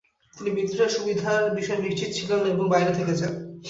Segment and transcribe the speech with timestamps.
[0.33, 3.33] তিনি বিদ্রোহের সুবিধার বিষয়ে নিশ্চিত ছিলেন না এবং বাইরে থেকে যান।